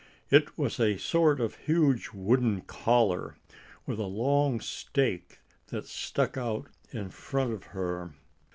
It 0.31 0.57
was 0.57 0.79
a 0.79 0.97
sort 0.97 1.39
of 1.39 1.57
huge 1.67 2.09
wooden 2.11 2.61
collar, 2.61 3.35
with 3.85 3.99
a 3.99 4.07
long 4.07 4.59
stake 4.59 5.37
that 5.67 5.85
stuck 5.85 6.37
out 6.37 6.69
in 6.91 7.11
front 7.11 7.53
of 7.53 7.65
her. 7.65 8.11